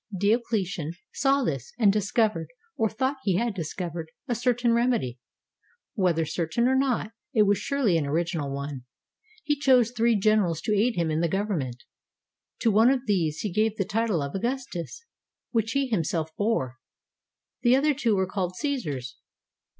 [0.19, 5.19] Diocletian saw this, and discovered, or thought he had discovered, a certain remedy.
[5.93, 8.85] Whether certain or not, it was surely an original one.
[9.43, 11.83] He chose three generals to aid him in the government.
[12.61, 15.05] To one of these he gave the title of Augustus,
[15.51, 16.77] which he himself bore.
[17.61, 19.17] The other two were called Csesars.